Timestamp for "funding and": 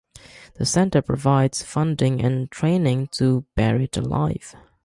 1.61-2.49